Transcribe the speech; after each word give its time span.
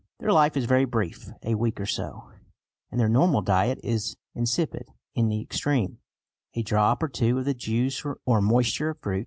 Their 0.19 0.33
life 0.33 0.57
is 0.57 0.65
very 0.65 0.85
brief 0.85 1.29
a 1.43 1.53
week 1.53 1.79
or 1.79 1.85
so; 1.85 2.31
and 2.89 2.99
their 2.99 3.07
normal 3.07 3.43
diet 3.43 3.77
is 3.83 4.17
insipid 4.33 4.89
in 5.13 5.27
the 5.27 5.41
extreme 5.41 5.99
a 6.55 6.63
drop 6.63 7.03
or 7.03 7.07
two 7.07 7.37
of 7.37 7.45
the 7.45 7.53
juice 7.53 8.03
or 8.03 8.41
moisture 8.41 8.89
of 8.89 8.99
fruit. 8.99 9.19